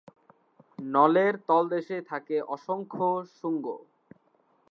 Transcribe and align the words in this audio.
নলের 0.85 1.33
তলদেশে 1.49 1.97
থাকে 2.09 2.37
অসংখ্য 2.47 3.07
শুঙ্গ। 3.37 3.65